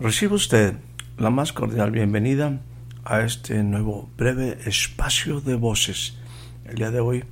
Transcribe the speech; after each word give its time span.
Recibe 0.00 0.34
usted 0.34 0.76
la 1.18 1.28
más 1.28 1.52
cordial 1.52 1.90
bienvenida 1.90 2.58
a 3.04 3.20
este 3.20 3.62
nuevo 3.62 4.08
breve 4.16 4.56
espacio 4.64 5.42
de 5.42 5.56
voces. 5.56 6.16
El 6.64 6.76
día 6.76 6.90
de 6.90 7.00
hoy 7.00 7.24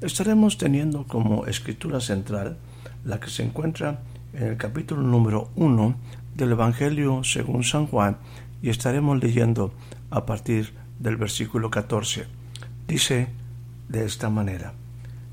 estaremos 0.00 0.56
teniendo 0.56 1.04
como 1.08 1.46
escritura 1.46 1.98
central 1.98 2.58
la 3.04 3.18
que 3.18 3.28
se 3.28 3.42
encuentra 3.42 4.04
en 4.34 4.44
el 4.44 4.56
capítulo 4.56 5.02
número 5.02 5.50
1 5.56 5.96
del 6.36 6.52
Evangelio 6.52 7.24
según 7.24 7.64
San 7.64 7.88
Juan 7.88 8.18
y 8.62 8.70
estaremos 8.70 9.20
leyendo 9.20 9.74
a 10.10 10.24
partir 10.24 10.74
del 11.00 11.16
versículo 11.16 11.72
14. 11.72 12.26
Dice 12.86 13.30
de 13.88 14.04
esta 14.04 14.30
manera, 14.30 14.74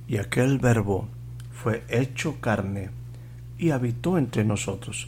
y 0.07 0.17
aquel 0.17 0.57
verbo 0.57 1.07
fue 1.51 1.83
hecho 1.87 2.41
carne 2.41 2.89
y 3.59 3.69
habitó 3.69 4.17
entre 4.17 4.43
nosotros 4.43 5.07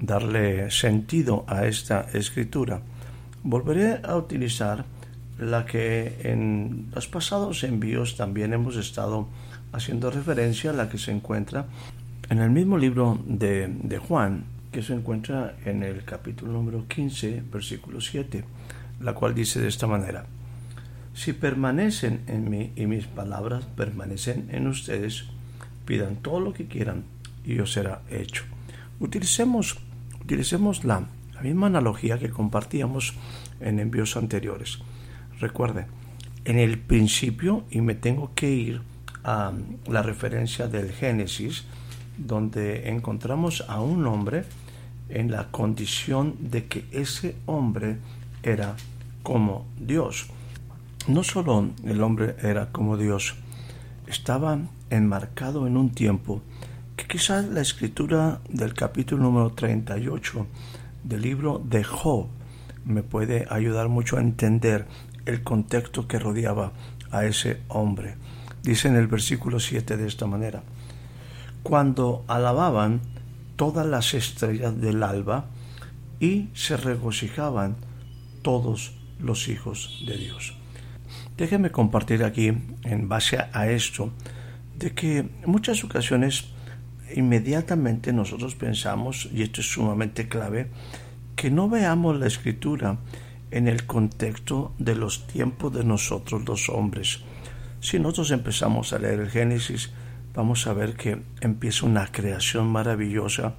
darle 0.00 0.70
sentido 0.70 1.44
a 1.46 1.66
esta 1.66 2.06
escritura, 2.12 2.80
volveré 3.42 4.00
a 4.02 4.16
utilizar 4.16 4.84
la 5.38 5.64
que 5.64 6.18
en 6.22 6.90
los 6.94 7.08
pasados 7.08 7.64
envíos 7.64 8.16
también 8.16 8.52
hemos 8.52 8.76
estado 8.76 9.28
haciendo 9.72 10.10
referencia 10.10 10.70
a 10.70 10.74
la 10.74 10.88
que 10.88 10.98
se 10.98 11.12
encuentra 11.12 11.66
en 12.28 12.38
el 12.38 12.50
mismo 12.50 12.76
libro 12.78 13.18
de, 13.26 13.68
de, 13.68 13.98
Juan, 13.98 14.44
que 14.70 14.82
se 14.82 14.92
encuentra 14.92 15.56
en 15.64 15.82
el 15.82 16.04
capítulo 16.04 16.52
número 16.52 16.86
15, 16.86 17.42
versículo 17.50 18.00
7, 18.00 18.44
la 19.00 19.14
cual 19.14 19.34
dice 19.34 19.60
de 19.60 19.68
esta 19.68 19.86
manera, 19.86 20.26
Si 21.14 21.32
permanecen 21.32 22.20
en 22.26 22.48
mí 22.48 22.72
y 22.76 22.86
mis 22.86 23.06
palabras 23.06 23.64
permanecen 23.76 24.48
en 24.52 24.68
ustedes, 24.68 25.24
pidan 25.86 26.16
todo 26.16 26.38
lo 26.38 26.52
que 26.52 26.66
quieran 26.66 27.04
y 27.44 27.58
os 27.58 27.72
será 27.72 28.02
hecho. 28.10 28.44
Utilicemos 29.00 29.78
Utilicemos 30.30 30.84
la, 30.84 31.08
misma 31.42 31.66
analogía 31.66 32.16
que 32.20 32.30
compartíamos 32.30 33.14
en 33.58 33.80
envíos 33.80 34.16
anteriores. 34.16 34.78
Recuerde, 35.40 35.86
en 36.44 36.56
el 36.56 36.78
principio, 36.78 37.64
y 37.68 37.80
me 37.80 37.96
tengo 37.96 38.30
que 38.36 38.48
ir 38.48 38.80
a 39.24 39.52
la 39.88 40.02
referencia 40.04 40.68
del 40.68 40.92
Génesis, 40.92 41.64
donde 42.16 42.90
encontramos 42.90 43.64
a 43.66 43.80
un 43.80 44.06
hombre 44.06 44.44
en 45.08 45.32
la 45.32 45.48
condición 45.50 46.36
de 46.38 46.66
que 46.66 46.84
ese 46.92 47.34
hombre 47.46 47.96
era 48.44 48.76
como 49.24 49.66
Dios. 49.80 50.28
No 51.08 51.24
solo 51.24 51.70
el 51.84 52.00
hombre 52.04 52.36
era 52.40 52.70
como 52.70 52.96
Dios, 52.96 53.34
estaba 54.06 54.60
enmarcado 54.90 55.66
en 55.66 55.76
un 55.76 55.90
tiempo 55.90 56.40
quizás 57.10 57.44
la 57.46 57.60
escritura 57.60 58.40
del 58.48 58.72
capítulo 58.72 59.24
número 59.24 59.50
38 59.50 60.46
del 61.02 61.20
libro 61.20 61.60
de 61.64 61.82
Job 61.82 62.28
me 62.84 63.02
puede 63.02 63.48
ayudar 63.50 63.88
mucho 63.88 64.16
a 64.16 64.20
entender 64.20 64.86
el 65.26 65.42
contexto 65.42 66.06
que 66.06 66.20
rodeaba 66.20 66.70
a 67.10 67.24
ese 67.24 67.62
hombre. 67.66 68.14
Dice 68.62 68.86
en 68.86 68.94
el 68.94 69.08
versículo 69.08 69.58
7 69.58 69.96
de 69.96 70.06
esta 70.06 70.26
manera, 70.26 70.62
cuando 71.64 72.24
alababan 72.28 73.00
todas 73.56 73.86
las 73.86 74.14
estrellas 74.14 74.80
del 74.80 75.02
alba 75.02 75.46
y 76.20 76.50
se 76.54 76.76
regocijaban 76.76 77.74
todos 78.42 78.94
los 79.18 79.48
hijos 79.48 80.04
de 80.06 80.16
Dios. 80.16 80.54
Déjeme 81.36 81.72
compartir 81.72 82.22
aquí, 82.22 82.52
en 82.84 83.08
base 83.08 83.36
a 83.52 83.68
esto, 83.68 84.12
de 84.78 84.92
que 84.94 85.18
en 85.18 85.40
muchas 85.46 85.82
ocasiones 85.82 86.52
inmediatamente 87.14 88.12
nosotros 88.12 88.54
pensamos, 88.54 89.28
y 89.32 89.42
esto 89.42 89.60
es 89.60 89.72
sumamente 89.72 90.28
clave, 90.28 90.70
que 91.36 91.50
no 91.50 91.68
veamos 91.68 92.18
la 92.18 92.26
escritura 92.26 92.98
en 93.50 93.68
el 93.68 93.86
contexto 93.86 94.72
de 94.78 94.94
los 94.94 95.26
tiempos 95.26 95.72
de 95.72 95.84
nosotros 95.84 96.46
los 96.46 96.68
hombres. 96.68 97.20
Si 97.80 97.98
nosotros 97.98 98.30
empezamos 98.30 98.92
a 98.92 98.98
leer 98.98 99.20
el 99.20 99.30
Génesis, 99.30 99.90
vamos 100.34 100.66
a 100.66 100.72
ver 100.72 100.94
que 100.94 101.20
empieza 101.40 101.86
una 101.86 102.06
creación 102.06 102.70
maravillosa 102.70 103.54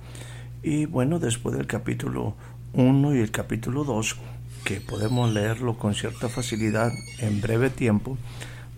y 0.64 0.86
bueno, 0.86 1.20
después 1.20 1.58
del 1.58 1.66
capítulo 1.66 2.36
1 2.74 3.16
y 3.16 3.20
el 3.20 3.32
capítulo 3.32 3.84
2, 3.84 4.16
que 4.64 4.80
podemos 4.80 5.34
leerlo 5.34 5.78
con 5.78 5.96
cierta 5.96 6.30
facilidad 6.30 6.92
en 7.18 7.42
breve 7.42 7.72
tiempo, 7.72 8.18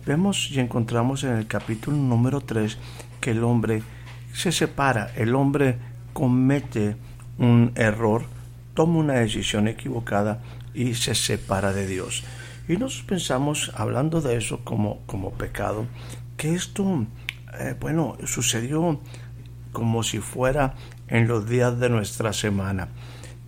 vemos 0.06 0.50
y 0.50 0.60
encontramos 0.60 1.24
en 1.24 1.36
el 1.36 1.46
capítulo 1.46 1.96
número 1.96 2.40
3 2.40 2.78
que 3.20 3.32
el 3.32 3.44
hombre 3.44 3.82
se 4.34 4.50
separa, 4.50 5.12
el 5.16 5.34
hombre 5.34 5.78
comete 6.12 6.96
un 7.38 7.72
error, 7.76 8.24
toma 8.74 8.98
una 8.98 9.14
decisión 9.14 9.68
equivocada 9.68 10.42
y 10.74 10.94
se 10.94 11.14
separa 11.14 11.72
de 11.72 11.86
Dios. 11.86 12.24
Y 12.68 12.72
nosotros 12.72 13.04
pensamos, 13.06 13.72
hablando 13.76 14.20
de 14.20 14.36
eso 14.36 14.64
como, 14.64 15.00
como 15.06 15.32
pecado, 15.32 15.86
que 16.36 16.54
esto, 16.54 17.06
eh, 17.60 17.76
bueno, 17.78 18.16
sucedió 18.24 19.00
como 19.72 20.02
si 20.02 20.18
fuera 20.18 20.74
en 21.08 21.28
los 21.28 21.48
días 21.48 21.78
de 21.78 21.88
nuestra 21.88 22.32
semana, 22.32 22.88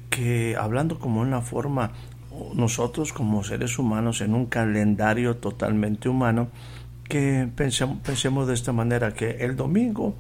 que 0.09 0.57
hablando 0.57 1.01
como 1.01 1.21
una 1.21 1.41
forma, 1.41 1.93
nosotros 2.55 3.13
como 3.13 3.43
seres 3.43 3.79
humanos 3.79 4.21
en 4.21 4.35
un 4.35 4.47
calendario 4.47 5.37
totalmente 5.37 6.09
humano, 6.09 6.49
que 7.09 7.49
pensemos, 7.57 7.99
pensemos 8.05 8.47
de 8.47 8.55
esta 8.55 8.73
manera, 8.73 9.15
que 9.15 9.31
el 9.41 9.57
domingo 9.57 10.15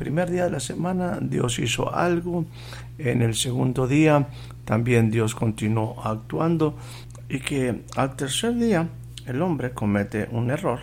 primer 0.00 0.30
día 0.30 0.44
de 0.44 0.50
la 0.50 0.60
semana 0.60 1.18
Dios 1.20 1.58
hizo 1.58 1.94
algo, 1.94 2.46
en 2.96 3.20
el 3.20 3.34
segundo 3.34 3.86
día 3.86 4.28
también 4.64 5.10
Dios 5.10 5.34
continuó 5.34 6.00
actuando 6.02 6.74
y 7.28 7.38
que 7.40 7.82
al 7.96 8.16
tercer 8.16 8.54
día 8.54 8.88
el 9.26 9.42
hombre 9.42 9.72
comete 9.72 10.26
un 10.32 10.50
error 10.50 10.80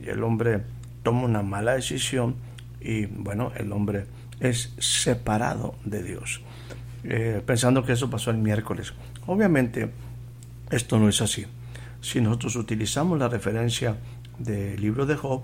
y 0.00 0.08
el 0.08 0.22
hombre 0.22 0.62
toma 1.02 1.24
una 1.24 1.42
mala 1.42 1.74
decisión 1.74 2.36
y 2.80 3.06
bueno, 3.06 3.50
el 3.56 3.72
hombre 3.72 4.06
es 4.38 4.72
separado 4.78 5.74
de 5.84 6.04
Dios. 6.04 6.40
Eh, 7.02 7.42
pensando 7.44 7.84
que 7.84 7.94
eso 7.94 8.08
pasó 8.08 8.30
el 8.30 8.38
miércoles. 8.38 8.94
Obviamente 9.26 9.90
esto 10.70 10.96
no 11.00 11.08
es 11.08 11.20
así. 11.20 11.44
Si 12.00 12.20
nosotros 12.20 12.54
utilizamos 12.54 13.18
la 13.18 13.28
referencia 13.28 13.96
del 14.38 14.80
libro 14.80 15.06
de 15.06 15.16
Job, 15.16 15.42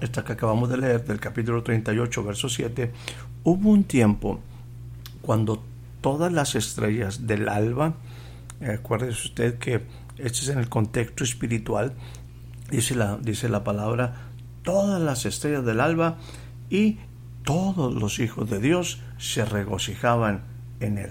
esta 0.00 0.24
que 0.24 0.32
acabamos 0.32 0.68
de 0.68 0.78
leer, 0.78 1.04
del 1.04 1.20
capítulo 1.20 1.62
38, 1.62 2.24
verso 2.24 2.48
7, 2.48 2.92
hubo 3.44 3.70
un 3.70 3.84
tiempo 3.84 4.40
cuando 5.22 5.62
todas 6.00 6.32
las 6.32 6.54
estrellas 6.54 7.26
del 7.26 7.48
alba, 7.48 7.94
eh, 8.60 8.78
acuérdese 8.78 9.28
usted 9.28 9.58
que 9.58 9.82
este 10.18 10.40
es 10.40 10.48
en 10.48 10.58
el 10.58 10.68
contexto 10.68 11.24
espiritual, 11.24 11.92
dice 12.70 12.94
la, 12.94 13.16
dice 13.18 13.48
la 13.48 13.64
palabra, 13.64 14.30
todas 14.62 15.00
las 15.00 15.26
estrellas 15.26 15.64
del 15.64 15.80
alba 15.80 16.18
y 16.70 16.98
todos 17.44 17.94
los 17.94 18.18
hijos 18.18 18.48
de 18.50 18.58
Dios 18.60 19.00
se 19.18 19.44
regocijaban 19.44 20.42
en 20.80 20.98
él. 20.98 21.10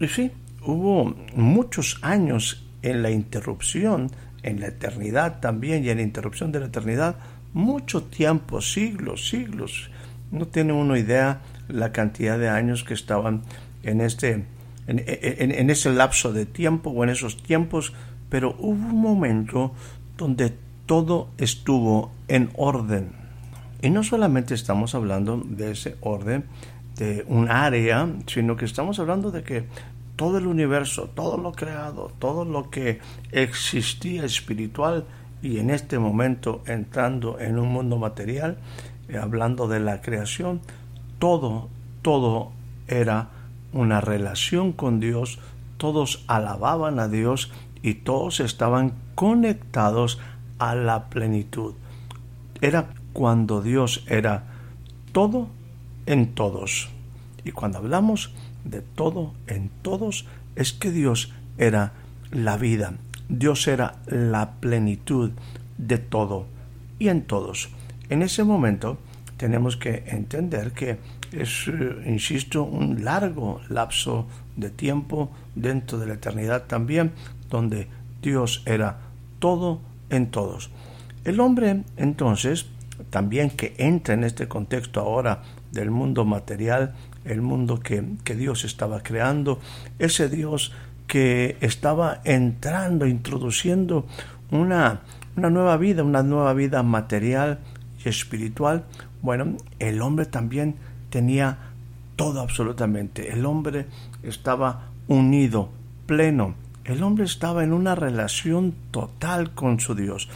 Y 0.00 0.08
sí, 0.08 0.32
hubo 0.62 1.14
muchos 1.34 1.98
años 2.02 2.64
en 2.82 3.02
la 3.02 3.10
interrupción 3.10 4.10
en 4.44 4.60
la 4.60 4.68
eternidad 4.68 5.40
también 5.40 5.84
y 5.84 5.88
en 5.88 5.96
la 5.96 6.02
interrupción 6.02 6.52
de 6.52 6.60
la 6.60 6.66
eternidad, 6.66 7.16
mucho 7.54 8.02
tiempo, 8.02 8.60
siglos, 8.60 9.28
siglos. 9.28 9.90
No 10.30 10.46
tiene 10.46 10.72
uno 10.72 10.96
idea 10.96 11.40
la 11.68 11.92
cantidad 11.92 12.38
de 12.38 12.50
años 12.50 12.84
que 12.84 12.94
estaban 12.94 13.42
en 13.82 14.00
este 14.02 14.44
en, 14.86 15.70
ese 15.70 15.94
lapso 15.94 16.32
de 16.32 16.44
tiempo 16.44 16.90
o 16.90 17.04
en 17.04 17.10
esos 17.10 17.42
tiempos, 17.42 17.94
pero 18.28 18.54
hubo 18.58 18.72
un 18.72 19.00
momento 19.00 19.72
donde 20.18 20.52
todo 20.84 21.28
estuvo 21.38 22.12
en 22.28 22.50
orden. 22.54 23.12
Y 23.80 23.90
no 23.90 24.02
solamente 24.02 24.54
estamos 24.54 24.94
hablando 24.94 25.42
de 25.44 25.70
ese 25.72 25.96
orden, 26.02 26.44
de 26.96 27.24
un 27.28 27.50
área, 27.50 28.08
sino 28.26 28.56
que 28.56 28.66
estamos 28.66 28.98
hablando 28.98 29.30
de 29.30 29.42
que 29.42 29.64
todo 30.16 30.38
el 30.38 30.46
universo, 30.46 31.10
todo 31.14 31.38
lo 31.38 31.52
creado, 31.52 32.12
todo 32.18 32.44
lo 32.44 32.70
que 32.70 33.00
existía 33.32 34.24
espiritual 34.24 35.04
y 35.44 35.58
en 35.58 35.68
este 35.68 35.98
momento 35.98 36.62
entrando 36.66 37.38
en 37.38 37.58
un 37.58 37.68
mundo 37.68 37.98
material, 37.98 38.56
eh, 39.08 39.18
hablando 39.18 39.68
de 39.68 39.78
la 39.78 40.00
creación, 40.00 40.62
todo, 41.18 41.68
todo 42.00 42.52
era 42.88 43.28
una 43.74 44.00
relación 44.00 44.72
con 44.72 45.00
Dios, 45.00 45.38
todos 45.76 46.24
alababan 46.28 46.98
a 46.98 47.08
Dios 47.08 47.52
y 47.82 47.94
todos 47.94 48.40
estaban 48.40 48.94
conectados 49.14 50.18
a 50.58 50.74
la 50.74 51.10
plenitud. 51.10 51.74
Era 52.62 52.86
cuando 53.12 53.60
Dios 53.60 54.02
era 54.08 54.44
todo 55.12 55.48
en 56.06 56.34
todos. 56.34 56.88
Y 57.44 57.50
cuando 57.50 57.78
hablamos 57.78 58.32
de 58.64 58.80
todo 58.80 59.34
en 59.46 59.68
todos, 59.82 60.26
es 60.56 60.72
que 60.72 60.90
Dios 60.90 61.34
era 61.58 61.92
la 62.30 62.56
vida, 62.56 62.94
Dios 63.38 63.66
era 63.68 63.96
la 64.06 64.52
plenitud 64.60 65.32
de 65.78 65.98
todo 65.98 66.46
y 66.98 67.08
en 67.08 67.22
todos. 67.22 67.70
En 68.08 68.22
ese 68.22 68.44
momento 68.44 68.98
tenemos 69.36 69.76
que 69.76 70.04
entender 70.06 70.72
que 70.72 70.98
es, 71.32 71.66
eh, 71.68 72.04
insisto, 72.06 72.62
un 72.62 73.04
largo 73.04 73.60
lapso 73.68 74.26
de 74.56 74.70
tiempo 74.70 75.30
dentro 75.54 75.98
de 75.98 76.06
la 76.06 76.14
eternidad 76.14 76.64
también, 76.64 77.12
donde 77.50 77.88
Dios 78.22 78.62
era 78.66 79.00
todo 79.38 79.80
en 80.10 80.30
todos. 80.30 80.70
El 81.24 81.40
hombre, 81.40 81.82
entonces, 81.96 82.66
también 83.10 83.50
que 83.50 83.74
entra 83.78 84.14
en 84.14 84.24
este 84.24 84.46
contexto 84.46 85.00
ahora 85.00 85.42
del 85.72 85.90
mundo 85.90 86.24
material, 86.24 86.94
el 87.24 87.42
mundo 87.42 87.80
que, 87.80 88.04
que 88.22 88.36
Dios 88.36 88.64
estaba 88.64 89.02
creando, 89.02 89.58
ese 89.98 90.28
Dios 90.28 90.72
que 91.06 91.56
estaba 91.60 92.20
entrando, 92.24 93.06
introduciendo 93.06 94.06
una, 94.50 95.00
una 95.36 95.50
nueva 95.50 95.76
vida, 95.76 96.02
una 96.02 96.22
nueva 96.22 96.54
vida 96.54 96.82
material 96.82 97.60
y 98.04 98.08
espiritual, 98.08 98.84
bueno, 99.22 99.56
el 99.78 100.02
hombre 100.02 100.26
también 100.26 100.76
tenía 101.10 101.58
todo 102.16 102.40
absolutamente. 102.40 103.32
El 103.32 103.46
hombre 103.46 103.86
estaba 104.22 104.90
unido, 105.08 105.70
pleno. 106.06 106.54
El 106.84 107.02
hombre 107.02 107.24
estaba 107.24 107.64
en 107.64 107.72
una 107.72 107.94
relación 107.94 108.74
total 108.90 109.54
con 109.54 109.80
su 109.80 109.94
Dios. 109.94 110.28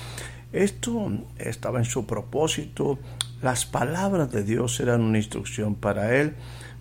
Esto 0.53 1.11
estaba 1.37 1.79
en 1.79 1.85
su 1.85 2.06
propósito. 2.06 2.99
Las 3.43 3.67
palabras 3.67 4.32
de 4.32 4.44
Dios 4.44 4.81
eran 4.81 5.03
una 5.03 5.19
instrucción 5.19 5.75
para 5.75 6.17
él. 6.17 6.35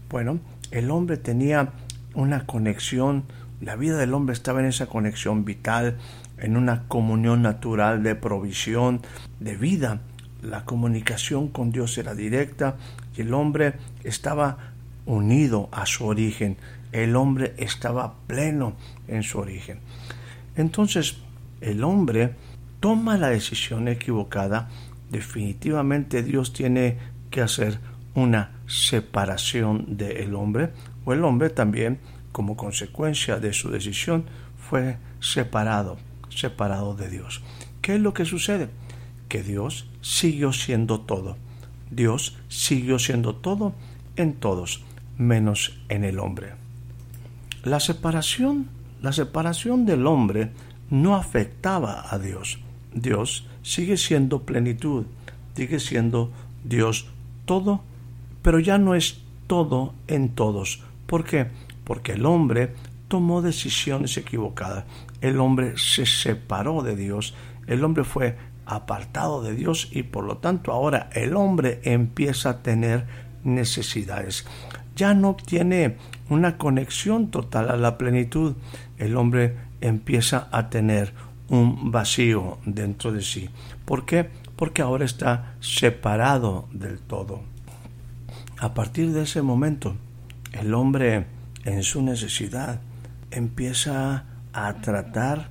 Bueno, 0.10 0.40
el 0.72 0.90
hombre 0.90 1.18
tenía 1.18 1.74
una 2.14 2.46
conexión. 2.46 3.26
La 3.62 3.76
vida 3.76 3.98
del 3.98 4.14
hombre 4.14 4.34
estaba 4.34 4.60
en 4.60 4.68
esa 4.68 4.86
conexión 4.86 5.46
vital, 5.46 5.98
en 6.38 6.58
una 6.58 6.88
comunión 6.88 7.42
natural 7.42 8.04
de 8.04 8.16
provisión, 8.16 9.02
de 9.40 9.56
vida. 9.56 10.02
La 10.42 10.66
comunicación 10.66 11.48
con 11.48 11.72
Dios 11.72 11.98
era 11.98 12.14
directa 12.14 12.76
el 13.22 13.34
hombre 13.34 13.74
estaba 14.04 14.58
unido 15.06 15.70
a 15.72 15.86
su 15.86 16.06
origen, 16.06 16.58
el 16.92 17.16
hombre 17.16 17.54
estaba 17.58 18.16
pleno 18.28 18.76
en 19.08 19.24
su 19.24 19.40
origen. 19.40 19.80
Entonces, 20.56 21.18
el 21.62 21.84
hombre 21.84 22.36
toma 22.80 23.18
la 23.18 23.30
decisión 23.30 23.88
equivocada, 23.88 24.70
definitivamente 25.10 26.24
Dios 26.24 26.54
tiene 26.54 26.98
que 27.32 27.42
hacer 27.42 27.80
una 28.14 28.52
separación 28.68 29.98
del 29.98 30.36
hombre, 30.36 30.72
o 31.06 31.14
el 31.14 31.24
hombre 31.24 31.50
también, 31.50 32.00
como 32.38 32.56
consecuencia 32.56 33.40
de 33.40 33.52
su 33.52 33.72
decisión, 33.72 34.26
fue 34.70 34.98
separado, 35.20 35.98
separado 36.30 36.94
de 36.94 37.10
Dios. 37.10 37.42
¿Qué 37.82 37.96
es 37.96 38.00
lo 38.00 38.14
que 38.14 38.26
sucede? 38.26 38.70
Que 39.28 39.42
Dios 39.42 39.88
siguió 40.02 40.54
siendo 40.54 41.00
todo 41.00 41.36
Dios 41.92 42.38
siguió 42.48 43.00
siendo 43.00 43.36
todo 43.36 43.74
en 44.16 44.34
todos, 44.34 44.84
menos 45.18 45.80
en 45.90 46.04
el 46.04 46.20
hombre. 46.20 46.54
La 47.64 47.80
separación, 47.80 48.68
la 49.02 49.14
separación 49.14 49.86
del 49.86 50.06
hombre 50.06 50.52
no 50.90 51.16
afectaba 51.16 52.14
a 52.14 52.20
Dios. 52.20 52.60
Dios 52.94 53.48
sigue 53.62 53.98
siendo 53.98 54.44
plenitud, 54.44 55.06
sigue 55.56 55.80
siendo 55.80 56.32
Dios 56.64 57.08
todo, 57.46 57.82
pero 58.42 58.60
ya 58.60 58.78
no 58.78 58.96
es 58.96 59.22
todo 59.48 59.94
en 60.08 60.30
todos. 60.30 60.84
¿Por 61.06 61.24
qué? 61.24 61.48
Porque 61.88 62.12
el 62.12 62.26
hombre 62.26 62.74
tomó 63.08 63.42
decisiones 63.42 64.18
equivocadas. 64.18 64.84
El 65.22 65.40
hombre 65.40 65.78
se 65.78 66.06
separó 66.06 66.84
de 66.84 66.98
Dios. 66.98 67.34
El 67.66 67.86
hombre 67.86 68.04
fue 68.04 68.36
apartado 68.66 69.42
de 69.42 69.56
Dios 69.56 69.88
y 69.94 70.04
por 70.04 70.26
lo 70.26 70.40
tanto 70.40 70.74
ahora 70.74 71.10
el 71.14 71.38
hombre 71.38 71.80
empieza 71.84 72.50
a 72.50 72.62
tener 72.62 73.08
necesidades. 73.46 74.46
Ya 74.98 75.14
no 75.14 75.38
tiene 75.38 75.96
una 76.30 76.58
conexión 76.58 77.32
total 77.32 77.70
a 77.70 77.78
la 77.78 77.98
plenitud. 77.98 78.56
El 78.98 79.16
hombre 79.16 79.56
empieza 79.80 80.50
a 80.52 80.70
tener 80.70 81.14
un 81.48 81.90
vacío 81.90 82.58
dentro 82.66 83.14
de 83.14 83.22
sí. 83.22 83.50
¿Por 83.86 84.06
qué? 84.06 84.30
Porque 84.58 84.82
ahora 84.82 85.06
está 85.06 85.56
separado 85.62 86.68
del 86.74 87.00
todo. 87.00 87.44
A 88.60 88.74
partir 88.74 89.14
de 89.14 89.22
ese 89.22 89.42
momento, 89.42 89.96
el 90.52 90.74
hombre 90.74 91.37
en 91.68 91.84
su 91.84 92.02
necesidad 92.02 92.80
empieza 93.30 94.24
a 94.54 94.74
tratar 94.76 95.50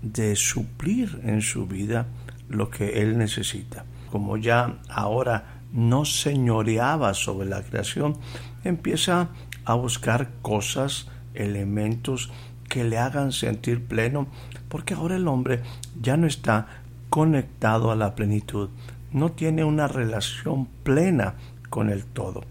de 0.00 0.34
suplir 0.34 1.20
en 1.24 1.42
su 1.42 1.66
vida 1.66 2.06
lo 2.48 2.70
que 2.70 3.02
él 3.02 3.18
necesita. 3.18 3.84
Como 4.10 4.38
ya 4.38 4.78
ahora 4.88 5.60
no 5.70 6.06
señoreaba 6.06 7.12
sobre 7.12 7.50
la 7.50 7.62
creación, 7.62 8.16
empieza 8.64 9.28
a 9.66 9.74
buscar 9.74 10.30
cosas, 10.40 11.08
elementos 11.34 12.30
que 12.70 12.84
le 12.84 12.96
hagan 12.96 13.32
sentir 13.32 13.84
pleno, 13.84 14.26
porque 14.70 14.94
ahora 14.94 15.16
el 15.16 15.28
hombre 15.28 15.60
ya 16.00 16.16
no 16.16 16.26
está 16.26 16.66
conectado 17.10 17.90
a 17.90 17.96
la 17.96 18.14
plenitud, 18.14 18.70
no 19.12 19.32
tiene 19.32 19.64
una 19.64 19.86
relación 19.86 20.66
plena 20.82 21.34
con 21.68 21.90
el 21.90 22.06
todo. 22.06 22.44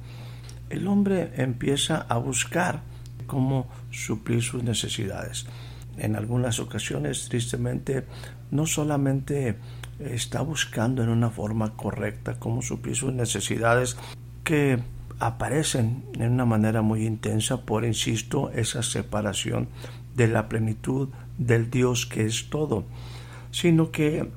El 0.70 0.88
hombre 0.88 1.32
empieza 1.38 2.06
a 2.08 2.18
buscar 2.18 2.82
cómo 3.28 3.68
suplir 3.92 4.42
sus 4.42 4.64
necesidades. 4.64 5.46
En 5.98 6.16
algunas 6.16 6.60
ocasiones, 6.60 7.28
tristemente, 7.30 8.06
no 8.52 8.66
solamente 8.66 9.58
está 10.00 10.42
buscando 10.42 11.04
en 11.04 11.10
una 11.10 11.30
forma 11.30 11.76
correcta 11.76 12.40
cómo 12.40 12.62
suplir 12.62 12.96
sus 12.96 13.14
necesidades 13.14 13.98
que 14.44 14.80
aparecen 15.20 16.06
en 16.14 16.32
una 16.32 16.46
manera 16.46 16.82
muy 16.82 17.06
intensa 17.06 17.62
por, 17.62 17.84
insisto, 17.86 18.52
esa 18.52 18.84
separación 18.84 19.68
de 20.16 20.28
la 20.28 20.50
plenitud 20.50 21.10
del 21.38 21.70
Dios 21.70 22.06
que 22.06 22.26
es 22.26 22.50
todo, 22.50 22.86
sino 23.52 23.92
que 23.92 24.30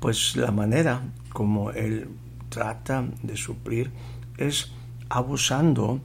pues 0.00 0.36
la 0.36 0.50
manera 0.50 1.02
como 1.32 1.70
él 1.70 2.08
trata 2.48 3.04
de 3.22 3.36
suplir 3.36 3.90
es 4.36 4.72
abusando, 5.08 6.00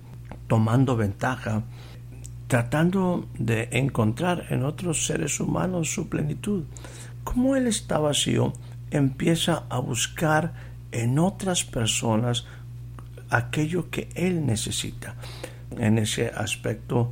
tomando 0.47 0.95
ventaja, 0.95 1.63
tratando 2.51 3.29
de 3.39 3.69
encontrar 3.71 4.47
en 4.49 4.65
otros 4.65 5.05
seres 5.05 5.39
humanos 5.39 5.93
su 5.93 6.09
plenitud. 6.09 6.65
Como 7.23 7.55
él 7.55 7.65
está 7.65 7.97
vacío, 7.97 8.51
empieza 8.89 9.63
a 9.69 9.79
buscar 9.79 10.51
en 10.91 11.17
otras 11.17 11.63
personas 11.63 12.45
aquello 13.29 13.89
que 13.89 14.09
él 14.15 14.45
necesita. 14.45 15.15
En 15.77 15.97
ese 15.97 16.27
aspecto, 16.27 17.09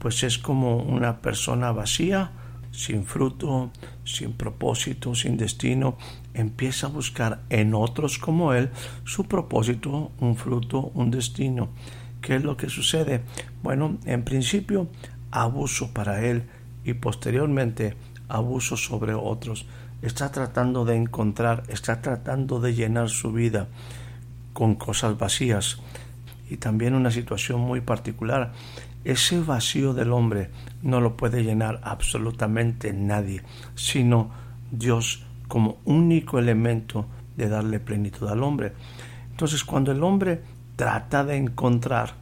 pues 0.00 0.24
es 0.24 0.38
como 0.38 0.78
una 0.78 1.18
persona 1.20 1.70
vacía, 1.70 2.32
sin 2.72 3.04
fruto, 3.04 3.70
sin 4.02 4.32
propósito, 4.32 5.14
sin 5.14 5.36
destino, 5.36 5.98
empieza 6.34 6.88
a 6.88 6.90
buscar 6.90 7.42
en 7.48 7.74
otros 7.74 8.18
como 8.18 8.54
él 8.54 8.70
su 9.04 9.22
propósito, 9.22 10.10
un 10.18 10.34
fruto, 10.34 10.90
un 10.94 11.12
destino. 11.12 11.68
¿Qué 12.20 12.36
es 12.36 12.44
lo 12.44 12.56
que 12.56 12.68
sucede? 12.68 13.22
Bueno, 13.62 13.98
en 14.04 14.24
principio, 14.24 14.88
abuso 15.30 15.92
para 15.92 16.24
él 16.24 16.44
y 16.84 16.94
posteriormente 16.94 17.96
abuso 18.28 18.76
sobre 18.76 19.14
otros 19.14 19.66
está 20.02 20.30
tratando 20.30 20.84
de 20.84 20.96
encontrar, 20.96 21.64
está 21.68 22.00
tratando 22.00 22.60
de 22.60 22.74
llenar 22.74 23.10
su 23.10 23.32
vida 23.32 23.68
con 24.52 24.74
cosas 24.74 25.18
vacías. 25.18 25.78
Y 26.48 26.56
también 26.56 26.94
una 26.94 27.10
situación 27.10 27.60
muy 27.60 27.80
particular, 27.80 28.52
ese 29.04 29.40
vacío 29.40 29.94
del 29.94 30.12
hombre 30.12 30.50
no 30.82 31.00
lo 31.00 31.16
puede 31.16 31.42
llenar 31.42 31.80
absolutamente 31.84 32.92
nadie, 32.92 33.42
sino 33.74 34.30
Dios 34.70 35.24
como 35.48 35.78
único 35.84 36.38
elemento 36.38 37.06
de 37.36 37.48
darle 37.48 37.80
plenitud 37.80 38.28
al 38.28 38.42
hombre. 38.42 38.72
Entonces, 39.30 39.64
cuando 39.64 39.92
el 39.92 40.02
hombre 40.02 40.42
trata 40.80 41.24
de 41.24 41.36
encontrar, 41.36 42.14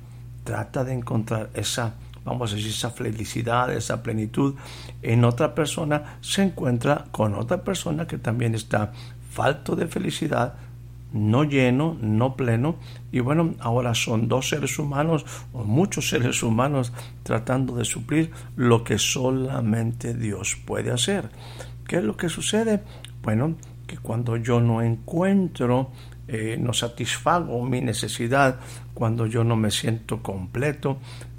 trata 0.42 0.82
de 0.82 0.92
encontrar 0.92 1.48
esa, 1.54 1.94
vamos 2.24 2.50
a 2.50 2.56
decir, 2.56 2.72
esa 2.72 2.90
felicidad, 2.90 3.72
esa 3.72 4.02
plenitud 4.02 4.56
en 5.00 5.24
otra 5.24 5.54
persona, 5.54 6.18
se 6.20 6.42
encuentra 6.42 7.04
con 7.12 7.36
otra 7.36 7.62
persona 7.62 8.08
que 8.08 8.18
también 8.18 8.56
está 8.56 8.90
falto 9.30 9.76
de 9.76 9.86
felicidad, 9.86 10.54
no 11.12 11.44
lleno, 11.44 11.96
no 12.00 12.34
pleno, 12.34 12.74
y 13.12 13.20
bueno, 13.20 13.54
ahora 13.60 13.94
son 13.94 14.26
dos 14.26 14.48
seres 14.48 14.76
humanos 14.80 15.24
o 15.52 15.62
muchos 15.62 16.08
seres 16.08 16.42
humanos 16.42 16.92
tratando 17.22 17.76
de 17.76 17.84
suplir 17.84 18.32
lo 18.56 18.82
que 18.82 18.98
solamente 18.98 20.14
Dios 20.14 20.56
puede 20.66 20.90
hacer. 20.90 21.30
¿Qué 21.86 21.98
es 21.98 22.02
lo 22.02 22.16
que 22.16 22.28
sucede? 22.28 22.82
Bueno, 23.22 23.54
que 23.86 23.98
cuando 23.98 24.36
yo 24.36 24.60
no 24.60 24.82
encuentro, 24.82 25.92
eh, 26.28 26.56
no 26.60 26.72
satisfago 26.72 27.64
mi 27.64 27.80
necesidad, 27.80 28.60
cuando 28.94 29.26
yo 29.26 29.44
no 29.44 29.56
me 29.56 29.70
siento 29.70 30.22
completo, 30.22 30.98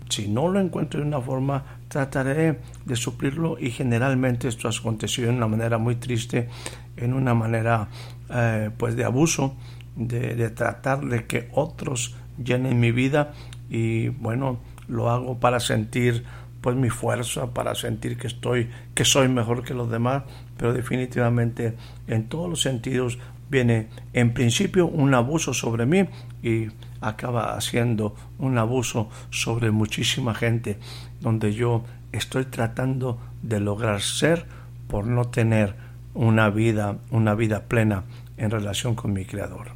si 0.10 0.27
no 0.27 0.48
lo 0.48 0.60
encuentro 0.60 1.00
de 1.00 1.05
una 1.05 1.22
forma, 1.22 1.63
trataré 1.88 2.60
de 2.86 2.96
suplirlo 2.96 3.58
y 3.60 3.69
generalmente 3.69 4.48
esto 4.48 4.67
ha 4.67 4.72
acontecido 4.72 5.29
de 5.29 5.38
una 5.38 5.48
manera 5.48 5.77
muy 5.77 5.96
triste, 5.96 6.50
en 6.98 7.13
una 7.13 7.34
manera 7.34 7.88
eh, 8.34 8.72
pues 8.75 8.96
de 8.96 9.05
abuso, 9.05 9.55
de, 9.96 10.36
de 10.36 10.50
tratar 10.50 11.01
de 11.01 11.25
que 11.27 11.50
otros 11.53 12.15
llenen 12.43 12.79
mi 12.79 12.91
vida 12.91 13.34
y 13.69 14.10
bueno, 14.10 14.60
lo 14.88 15.10
hago 15.10 15.39
para 15.39 15.60
sentir 15.60 16.25
pues 16.62 16.75
mi 16.75 16.89
fuerza 16.89 17.53
para 17.53 17.75
sentir 17.75 18.17
que 18.17 18.27
estoy 18.27 18.69
que 18.93 19.05
soy 19.05 19.27
mejor 19.29 19.63
que 19.63 19.74
los 19.74 19.89
demás 19.89 20.24
pero 20.58 20.74
definitivamente 20.74 21.75
en 22.08 22.27
todos 22.27 22.50
los 22.50 22.62
sentidos 22.62 23.17
viene 23.50 23.89
en 24.13 24.34
principio 24.34 24.88
un 24.88 25.13
abuso 25.13 25.53
sobre 25.53 25.86
mí 25.86 26.08
y 26.44 26.68
acaba 27.01 27.56
haciendo 27.56 28.15
un 28.38 28.58
abuso 28.58 29.10
sobre 29.29 29.72
muchísima 29.72 30.34
gente 30.34 30.79
donde 31.22 31.53
yo 31.53 31.84
estoy 32.12 32.46
tratando 32.46 33.20
de 33.41 33.60
lograr 33.60 34.01
ser 34.01 34.46
por 34.88 35.06
no 35.06 35.25
tener 35.25 35.75
una 36.13 36.50
vida 36.50 36.98
una 37.12 37.36
vida 37.36 37.65
plena 37.65 38.03
en 38.38 38.51
relación 38.51 38.96
con 38.96 39.13
mi 39.13 39.25
creador 39.25 39.68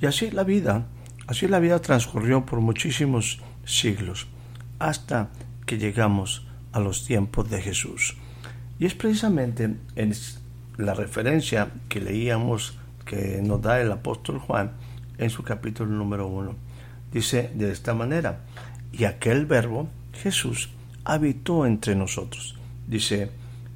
y 0.00 0.06
así 0.06 0.30
la 0.30 0.44
vida 0.44 0.86
así 1.26 1.46
la 1.46 1.60
vida 1.60 1.80
transcurrió 1.80 2.44
por 2.44 2.60
muchísimos 2.60 3.40
siglos 3.64 4.26
hasta 4.78 5.30
que 5.66 5.78
llegamos 5.78 6.46
a 6.72 6.80
los 6.80 7.04
tiempos 7.04 7.48
de 7.48 7.62
Jesús. 7.62 8.16
Y 8.78 8.86
es 8.86 8.94
precisamente 8.94 9.76
en 9.94 10.14
la 10.80 10.94
referencia 10.94 11.70
que 11.88 12.00
leíamos 12.00 12.78
que 13.04 13.40
nos 13.42 13.60
da 13.62 13.80
el 13.80 13.90
apóstol 13.92 14.38
Juan 14.38 14.72
en 15.18 15.30
su 15.30 15.42
capítulo 15.42 15.90
número 15.90 16.26
uno. 16.26 16.54
Dice 17.12 17.50
de 17.54 17.72
esta 17.72 17.94
manera, 17.94 18.40
y 18.92 19.04
aquel 19.04 19.46
verbo, 19.46 19.88
Jesús, 20.12 20.70
habitó 21.04 21.66
entre 21.66 21.94
nosotros. 21.94 22.56
Dice, 22.86 23.30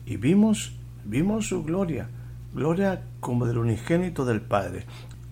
y 0.07 0.17
vimos, 0.17 0.73
vimos 1.05 1.49
su 1.49 1.65
gloria, 1.65 2.09
gloria 2.53 3.03
como 3.21 3.47
del 3.47 3.59
unigénito 3.59 4.25
del 4.25 4.41
Padre. 4.41 4.87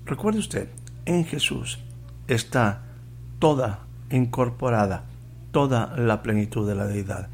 Recuerde 0.04 0.40
usted, 0.40 0.68
en 1.04 1.24
Jesús 1.24 1.78
está 2.26 2.82
toda 3.38 3.80
incorporada 4.10 5.04
toda 5.52 5.94
la 5.96 6.22
plenitud 6.22 6.66
de 6.66 6.74
la 6.74 6.86
deidad. 6.86 7.28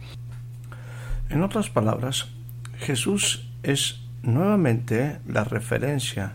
En 1.30 1.42
otras 1.42 1.70
palabras, 1.70 2.28
Jesús 2.76 3.48
es 3.62 4.00
nuevamente 4.22 5.20
la 5.26 5.44
referencia 5.44 6.34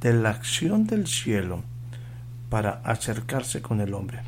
de 0.00 0.14
la 0.14 0.30
acción 0.30 0.86
del 0.86 1.06
cielo 1.06 1.62
para 2.48 2.80
acercarse 2.84 3.62
con 3.62 3.80
el 3.80 3.94
hombre. 3.94 4.20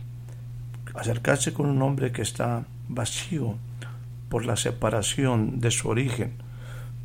Acercarse 0.94 1.52
con 1.52 1.66
un 1.66 1.80
hombre 1.82 2.12
que 2.12 2.22
está 2.22 2.64
vacío 2.88 3.56
por 4.28 4.44
la 4.44 4.56
separación 4.56 5.60
de 5.60 5.70
su 5.70 5.88
origen, 5.88 6.34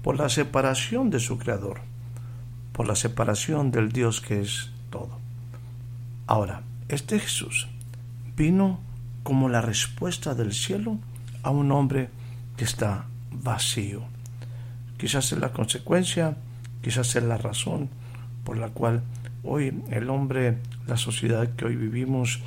por 0.02 0.18
la 0.18 0.30
separación 0.30 1.10
de 1.10 1.20
su 1.20 1.38
creador, 1.38 1.82
por 2.74 2.88
la 2.88 2.96
separación 2.96 3.72
del 3.72 3.92
Dios 3.92 4.22
que 4.22 4.42
es 4.42 4.72
todo. 4.90 5.20
Ahora, 6.28 6.62
este 6.90 7.20
Jesús 7.20 7.68
vino 8.36 8.80
como 9.24 9.50
la 9.50 9.62
respuesta 9.62 10.36
del 10.36 10.54
cielo 10.54 11.00
a 11.44 11.50
un 11.50 11.72
hombre 11.72 12.10
que 12.56 12.64
está 12.64 13.06
vacío. 13.32 14.04
Quizás 14.98 15.32
es 15.32 15.40
la 15.40 15.54
consecuencia, 15.54 16.36
quizás 16.82 17.16
es 17.16 17.24
la 17.24 17.38
razón 17.38 17.90
por 18.44 18.58
la 18.58 18.70
cual 18.70 19.04
hoy 19.44 19.84
el 19.92 20.10
hombre, 20.10 20.58
la 20.88 20.98
sociedad 20.98 21.50
que 21.56 21.66
hoy 21.66 21.76
vivimos, 21.76 22.42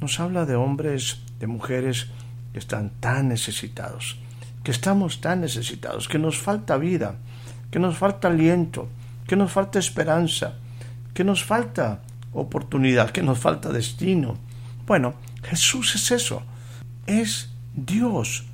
nos 0.00 0.18
habla 0.20 0.44
de 0.44 0.56
hombres, 0.56 1.20
de 1.38 1.46
mujeres 1.46 2.08
que 2.52 2.58
están 2.58 2.90
tan 3.00 3.28
necesitados, 3.28 4.18
que 4.62 4.70
estamos 4.70 5.20
tan 5.20 5.40
necesitados, 5.40 6.08
que 6.08 6.18
nos 6.18 6.38
falta 6.38 6.76
vida, 6.76 7.16
que 7.70 7.78
nos 7.78 7.96
falta 7.96 8.28
aliento, 8.28 8.88
que 9.26 9.36
nos 9.36 9.52
falta 9.52 9.78
esperanza, 9.78 10.54
que 11.12 11.24
nos 11.24 11.44
falta 11.44 12.00
oportunidad, 12.32 13.10
que 13.10 13.22
nos 13.22 13.38
falta 13.38 13.70
destino. 13.72 14.36
Bueno, 14.86 15.14
Jesús 15.42 15.94
es 15.94 16.10
eso, 16.10 16.42
es 17.06 17.50
Dios 17.74 18.44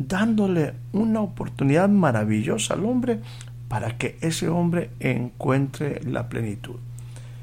dándole 0.00 0.72
una 0.92 1.20
oportunidad 1.20 1.90
maravillosa 1.90 2.72
al 2.72 2.86
hombre 2.86 3.20
para 3.68 3.98
que 3.98 4.16
ese 4.22 4.48
hombre 4.48 4.90
encuentre 4.98 6.00
la 6.04 6.28
plenitud. 6.30 6.76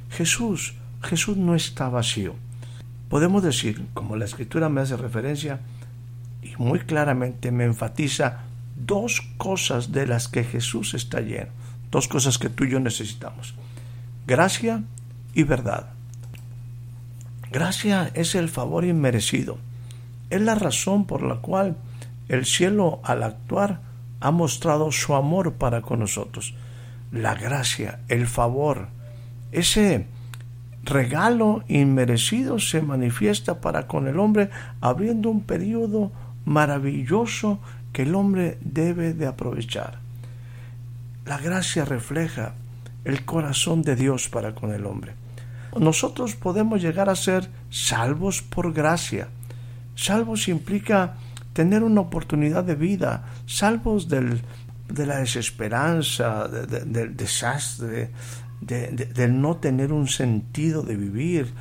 Jesús, 0.10 0.74
Jesús 1.04 1.38
no 1.38 1.54
está 1.54 1.88
vacío. 1.90 2.34
Podemos 3.10 3.44
decir, 3.44 3.86
como 3.94 4.16
la 4.16 4.26
escritura 4.26 4.70
me 4.70 4.82
hace 4.82 4.98
referencia 4.98 5.60
y 6.42 6.56
muy 6.58 6.80
claramente 6.80 7.52
me 7.52 7.64
enfatiza 7.64 8.40
dos 8.76 9.22
cosas 9.38 9.92
de 9.92 10.08
las 10.08 10.28
que 10.28 10.44
Jesús 10.44 10.96
está 10.96 11.22
lleno, 11.22 11.52
dos 11.92 12.08
cosas 12.08 12.40
que 12.40 12.50
tú 12.50 12.64
y 12.64 12.72
yo 12.72 12.80
necesitamos, 12.80 13.54
gracia 14.26 14.84
y 15.36 15.44
verdad. 15.44 15.92
Gracia 17.52 18.10
es 18.16 18.34
el 18.34 18.50
favor 18.50 18.84
inmerecido. 18.84 19.60
Es 20.30 20.42
la 20.42 20.56
razón 20.56 21.06
por 21.06 21.22
la 21.22 21.36
cual 21.36 21.78
el 22.30 22.46
cielo 22.46 23.00
al 23.04 23.24
actuar 23.24 23.82
ha 24.20 24.32
mostrado 24.32 24.92
su 24.92 25.16
amor 25.16 25.54
para 25.54 25.82
con 25.82 26.00
nosotros. 26.00 26.56
La 27.12 27.36
gracia, 27.36 28.00
el 28.08 28.28
favor, 28.28 28.90
ese 29.52 30.08
regalo 30.84 31.64
inmerecido 31.68 32.60
se 32.60 32.82
manifiesta 32.82 33.62
para 33.62 33.88
con 33.88 34.08
el 34.08 34.20
hombre 34.20 34.50
abriendo 34.82 35.30
un 35.30 35.42
periodo 35.42 36.12
maravilloso 36.46 37.60
que 37.94 38.04
el 38.04 38.16
hombre 38.16 38.58
debe 38.62 39.14
de 39.14 39.28
aprovechar. 39.28 40.00
La 41.26 41.38
gracia 41.38 41.86
refleja 41.86 42.54
el 43.06 43.26
corazón 43.26 43.82
de 43.82 43.96
Dios 43.96 44.30
para 44.30 44.56
con 44.56 44.74
el 44.74 44.86
hombre 44.86 45.14
nosotros 45.80 46.36
podemos 46.36 46.82
llegar 46.82 47.10
a 47.10 47.16
ser 47.16 47.50
salvos 47.70 48.42
por 48.42 48.74
gracia. 48.74 49.28
Salvos 49.96 50.48
implica 50.48 51.16
tener 51.58 51.82
una 51.82 52.02
oportunidad 52.02 52.64
de 52.64 52.76
vida, 52.76 53.24
salvos 53.48 54.08
del, 54.08 54.44
de 54.90 55.08
la 55.08 55.18
desesperanza, 55.18 56.48
del 56.48 57.18
desastre, 57.18 58.12
de, 58.62 59.28
no 59.28 59.58
tener 59.58 59.92
un 59.92 60.08
sentido 60.08 60.84
de 60.84 60.96
vivir, 60.96 61.52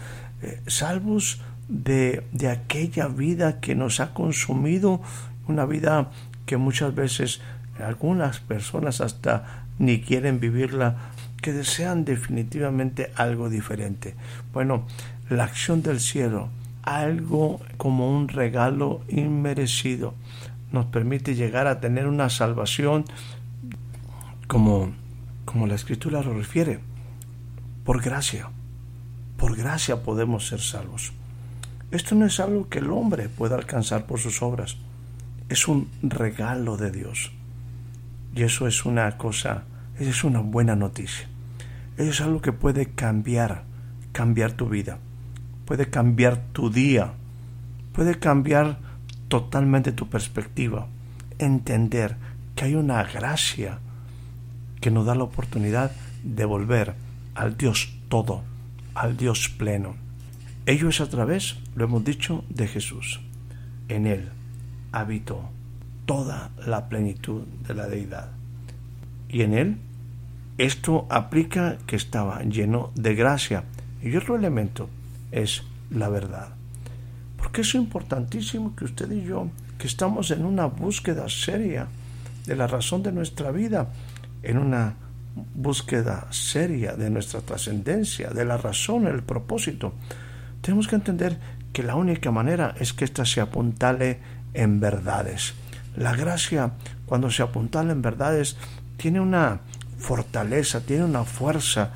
eh, 0.42 0.60
salvos 0.66 1.40
de, 1.68 2.26
de 2.32 2.50
aquella 2.50 3.08
vida 3.08 3.58
que 3.58 3.74
nos 3.74 4.00
ha 4.00 4.12
consumido, 4.12 5.00
una 5.48 5.64
vida 5.64 6.10
que 6.44 6.58
muchas 6.58 6.94
veces 6.94 7.40
algunas 7.82 8.40
personas 8.40 9.00
hasta 9.00 9.64
ni 9.78 10.02
quieren 10.02 10.40
vivirla 10.40 11.10
que 11.40 11.54
desean 11.54 12.04
definitivamente 12.04 13.12
algo 13.16 13.48
diferente. 13.48 14.14
Bueno, 14.52 14.86
la 15.30 15.44
acción 15.44 15.82
del 15.82 16.00
cielo, 16.00 16.50
algo 16.86 17.60
como 17.76 18.08
un 18.08 18.28
regalo 18.28 19.02
inmerecido, 19.08 20.14
nos 20.72 20.86
permite 20.86 21.34
llegar 21.34 21.66
a 21.66 21.80
tener 21.80 22.06
una 22.06 22.30
salvación 22.30 23.04
como, 24.46 24.92
como 25.44 25.66
la 25.66 25.74
escritura 25.74 26.22
lo 26.22 26.32
refiere, 26.32 26.80
por 27.84 28.02
gracia. 28.02 28.48
Por 29.36 29.56
gracia 29.56 30.02
podemos 30.02 30.46
ser 30.46 30.60
salvos. 30.60 31.12
Esto 31.90 32.14
no 32.14 32.24
es 32.24 32.40
algo 32.40 32.68
que 32.68 32.78
el 32.78 32.90
hombre 32.90 33.28
pueda 33.28 33.56
alcanzar 33.56 34.06
por 34.06 34.18
sus 34.18 34.40
obras, 34.42 34.76
es 35.48 35.68
un 35.68 35.90
regalo 36.02 36.76
de 36.76 36.90
Dios. 36.90 37.32
Y 38.34 38.42
eso 38.42 38.66
es 38.66 38.84
una 38.84 39.16
cosa, 39.18 39.64
es 39.98 40.24
una 40.24 40.40
buena 40.40 40.76
noticia. 40.76 41.28
Eso 41.96 42.10
es 42.10 42.20
algo 42.20 42.40
que 42.40 42.52
puede 42.52 42.90
cambiar, 42.90 43.64
cambiar 44.12 44.52
tu 44.52 44.68
vida, 44.68 44.98
puede 45.66 45.90
cambiar 45.90 46.38
tu 46.52 46.70
día, 46.70 47.12
puede 47.92 48.18
cambiar 48.18 48.78
totalmente 49.28 49.92
tu 49.92 50.08
perspectiva, 50.08 50.86
entender 51.38 52.16
que 52.54 52.64
hay 52.64 52.74
una 52.74 53.02
gracia 53.02 53.80
que 54.80 54.90
nos 54.90 55.04
da 55.04 55.14
la 55.14 55.24
oportunidad 55.24 55.90
de 56.22 56.44
volver 56.44 56.94
al 57.34 57.56
Dios 57.56 57.92
todo, 58.08 58.42
al 58.94 59.16
Dios 59.16 59.48
pleno. 59.48 59.96
Ello 60.64 60.88
es 60.88 61.00
a 61.00 61.08
través, 61.08 61.56
lo 61.74 61.84
hemos 61.84 62.04
dicho, 62.04 62.44
de 62.48 62.68
Jesús. 62.68 63.20
En 63.88 64.06
Él 64.06 64.30
habitó 64.92 65.50
toda 66.06 66.50
la 66.64 66.88
plenitud 66.88 67.42
de 67.66 67.74
la 67.74 67.86
deidad. 67.88 68.30
Y 69.28 69.42
en 69.42 69.54
Él 69.54 69.76
esto 70.58 71.06
aplica 71.10 71.76
que 71.86 71.96
estaba 71.96 72.42
lleno 72.42 72.90
de 72.94 73.14
gracia. 73.14 73.64
Y 74.02 74.16
otro 74.16 74.36
elemento 74.36 74.88
es 75.32 75.62
la 75.90 76.08
verdad. 76.08 76.48
Porque 77.36 77.62
es 77.62 77.74
importantísimo 77.74 78.74
que 78.74 78.84
usted 78.84 79.10
y 79.10 79.24
yo, 79.24 79.48
que 79.78 79.86
estamos 79.86 80.30
en 80.30 80.44
una 80.44 80.66
búsqueda 80.66 81.28
seria 81.28 81.88
de 82.46 82.56
la 82.56 82.66
razón 82.66 83.02
de 83.02 83.12
nuestra 83.12 83.50
vida, 83.50 83.88
en 84.42 84.58
una 84.58 84.94
búsqueda 85.54 86.26
seria 86.30 86.94
de 86.94 87.10
nuestra 87.10 87.40
trascendencia, 87.40 88.30
de 88.30 88.44
la 88.44 88.56
razón, 88.56 89.06
el 89.06 89.22
propósito, 89.22 89.92
tenemos 90.62 90.88
que 90.88 90.96
entender 90.96 91.38
que 91.72 91.82
la 91.82 91.94
única 91.94 92.30
manera 92.30 92.74
es 92.80 92.92
que 92.92 93.04
ésta 93.04 93.24
se 93.24 93.40
apuntale 93.40 94.18
en 94.54 94.80
verdades. 94.80 95.54
La 95.96 96.14
gracia, 96.14 96.72
cuando 97.04 97.30
se 97.30 97.42
apuntala 97.42 97.92
en 97.92 98.02
verdades, 98.02 98.56
tiene 98.96 99.20
una 99.20 99.60
fortaleza, 99.98 100.80
tiene 100.80 101.04
una 101.04 101.24
fuerza 101.24 101.90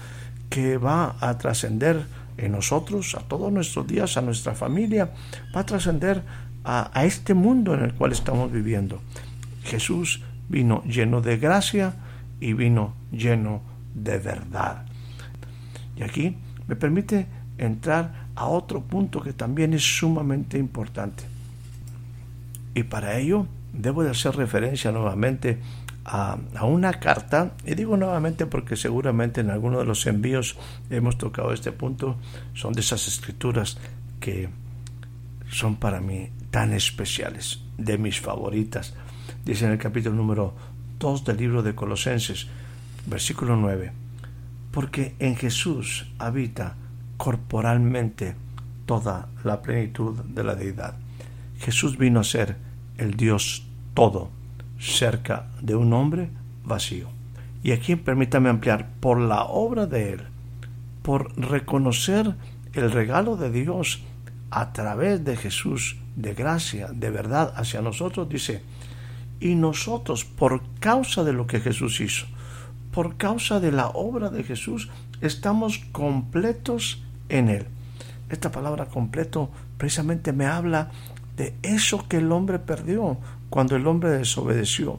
que 0.48 0.76
va 0.76 1.16
a 1.20 1.38
trascender 1.38 2.04
en 2.40 2.52
nosotros, 2.52 3.14
a 3.14 3.20
todos 3.20 3.52
nuestros 3.52 3.86
días, 3.86 4.16
a 4.16 4.22
nuestra 4.22 4.54
familia, 4.54 5.10
va 5.54 5.60
a 5.60 5.66
trascender 5.66 6.22
a, 6.64 7.04
este 7.04 7.34
mundo 7.34 7.74
en 7.74 7.82
el 7.82 7.94
cual 7.94 8.12
estamos 8.12 8.50
viviendo. 8.50 9.00
Jesús 9.64 10.22
vino 10.48 10.82
lleno 10.84 11.20
de 11.20 11.36
gracia 11.38 11.94
y 12.40 12.52
vino 12.52 12.94
lleno 13.12 13.62
de 13.94 14.18
verdad. 14.18 14.84
Y 15.96 16.02
aquí 16.02 16.36
me 16.66 16.76
permite 16.76 17.26
entrar 17.58 18.26
a 18.34 18.46
otro 18.46 18.80
punto 18.82 19.20
que 19.20 19.32
también 19.32 19.74
es 19.74 19.82
sumamente 19.82 20.58
importante. 20.58 21.24
Y 22.74 22.84
para 22.84 23.18
ello 23.18 23.46
debo 23.72 24.02
de 24.02 24.10
hacer 24.10 24.36
referencia 24.36 24.92
nuevamente 24.92 25.58
a, 26.04 26.38
una 26.62 26.94
carta, 26.94 27.52
y 27.64 27.74
digo 27.74 27.96
nuevamente 27.96 28.46
porque 28.46 28.76
seguramente 28.76 29.40
en 29.40 29.50
alguno 29.50 29.78
de 29.78 29.84
los 29.84 30.06
envíos 30.06 30.56
hemos 30.88 31.18
tocado 31.18 31.52
este 31.52 31.72
punto, 31.72 32.16
son 32.54 32.72
de 32.72 32.80
esas 32.80 33.06
escrituras 33.06 33.78
que 34.18 34.48
son 35.50 35.76
para 35.76 36.00
mí 36.00 36.30
tan 36.50 36.72
especiales, 36.72 37.60
de 37.76 37.98
mis 37.98 38.20
favoritas. 38.20 38.94
Dice 39.44 39.66
en 39.66 39.72
el 39.72 39.78
capítulo 39.78 40.14
número 40.14 40.54
2 40.98 41.24
del 41.24 41.36
libro 41.36 41.62
de 41.62 41.74
Colosenses, 41.74 42.46
versículo 43.06 43.56
9, 43.56 43.92
porque 44.70 45.14
en 45.18 45.36
Jesús 45.36 46.06
habita 46.18 46.76
corporalmente 47.16 48.34
toda 48.86 49.28
la 49.44 49.62
plenitud 49.62 50.18
de 50.24 50.44
la 50.44 50.54
deidad. 50.54 50.94
Jesús 51.58 51.98
vino 51.98 52.20
a 52.20 52.24
ser 52.24 52.56
el 52.96 53.14
Dios 53.14 53.66
todo 53.94 54.39
cerca 54.80 55.46
de 55.60 55.76
un 55.76 55.92
hombre 55.92 56.30
vacío. 56.64 57.08
Y 57.62 57.72
aquí 57.72 57.96
permítame 57.96 58.48
ampliar, 58.48 58.88
por 59.00 59.20
la 59.20 59.44
obra 59.44 59.86
de 59.86 60.14
Él, 60.14 60.22
por 61.02 61.38
reconocer 61.38 62.34
el 62.72 62.90
regalo 62.90 63.36
de 63.36 63.50
Dios 63.50 64.02
a 64.50 64.72
través 64.72 65.24
de 65.24 65.36
Jesús, 65.36 65.96
de 66.16 66.34
gracia, 66.34 66.88
de 66.92 67.10
verdad 67.10 67.52
hacia 67.56 67.82
nosotros, 67.82 68.28
dice, 68.28 68.62
y 69.40 69.54
nosotros, 69.54 70.24
por 70.24 70.62
causa 70.80 71.24
de 71.24 71.32
lo 71.32 71.46
que 71.46 71.60
Jesús 71.60 72.00
hizo, 72.00 72.26
por 72.92 73.16
causa 73.16 73.60
de 73.60 73.72
la 73.72 73.88
obra 73.88 74.30
de 74.30 74.42
Jesús, 74.42 74.90
estamos 75.20 75.78
completos 75.92 77.02
en 77.28 77.48
Él. 77.48 77.66
Esta 78.30 78.50
palabra 78.50 78.86
completo 78.86 79.50
precisamente 79.76 80.32
me 80.32 80.46
habla 80.46 80.90
de 81.36 81.54
eso 81.62 82.06
que 82.08 82.18
el 82.18 82.32
hombre 82.32 82.58
perdió 82.58 83.18
cuando 83.50 83.76
el 83.76 83.86
hombre 83.86 84.10
desobedeció, 84.10 84.98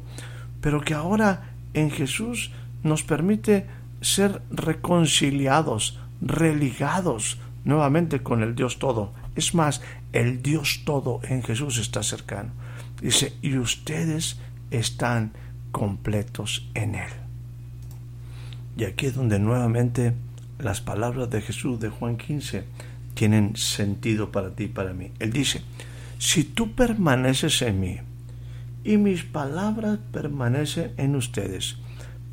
pero 0.62 0.82
que 0.82 0.94
ahora 0.94 1.54
en 1.74 1.90
Jesús 1.90 2.52
nos 2.84 3.04
permite 3.04 3.66
ser 4.02 4.42
reconciliados, 4.52 6.00
religados 6.22 7.40
nuevamente 7.64 8.22
con 8.22 8.44
el 8.44 8.56
Dios 8.56 8.80
todo. 8.80 9.14
Es 9.36 9.54
más, 9.56 9.82
el 10.14 10.42
Dios 10.42 10.82
todo 10.86 11.22
en 11.24 11.42
Jesús 11.44 11.78
está 11.78 12.04
cercano. 12.04 12.52
Dice, 13.02 13.34
y 13.42 13.58
ustedes 13.58 14.40
están 14.70 15.32
completos 15.72 16.70
en 16.74 16.96
Él. 16.96 17.10
Y 18.78 18.84
aquí 18.84 19.08
es 19.08 19.16
donde 19.16 19.40
nuevamente 19.40 20.14
las 20.60 20.82
palabras 20.82 21.30
de 21.30 21.42
Jesús 21.42 21.80
de 21.80 21.90
Juan 21.90 22.18
15 22.18 22.66
tienen 23.14 23.56
sentido 23.56 24.32
para 24.32 24.52
ti 24.52 24.66
y 24.66 24.68
para 24.68 24.94
mí. 24.94 25.12
Él 25.20 25.32
dice, 25.32 25.62
si 26.18 26.44
tú 26.44 26.74
permaneces 26.74 27.62
en 27.62 27.80
mí 27.80 28.00
y 28.84 28.98
mis 28.98 29.24
palabras 29.24 30.00
permanecen 30.12 30.94
en 30.98 31.16
ustedes, 31.16 31.78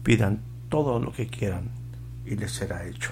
pidan 0.02 0.40
todo 0.68 0.98
lo 0.98 1.12
que 1.12 1.26
quieran 1.26 1.70
y 2.24 2.36
les 2.36 2.52
será 2.52 2.86
hecho. 2.86 3.10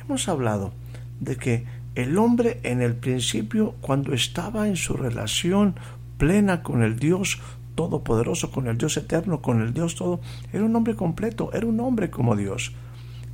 Hemos 0.00 0.28
hablado 0.28 0.72
de 1.20 1.36
que 1.36 1.66
el 1.94 2.16
hombre 2.16 2.60
en 2.62 2.80
el 2.80 2.94
principio, 2.94 3.74
cuando 3.80 4.14
estaba 4.14 4.68
en 4.68 4.76
su 4.76 4.94
relación 4.94 5.74
plena 6.16 6.62
con 6.62 6.82
el 6.82 6.98
Dios 6.98 7.40
todopoderoso, 7.74 8.50
con 8.50 8.66
el 8.66 8.78
Dios 8.78 8.96
eterno, 8.96 9.40
con 9.40 9.60
el 9.60 9.72
Dios 9.72 9.94
todo, 9.94 10.20
era 10.52 10.64
un 10.64 10.74
hombre 10.74 10.94
completo, 10.94 11.50
era 11.52 11.66
un 11.66 11.80
hombre 11.80 12.10
como 12.10 12.36
Dios. 12.36 12.72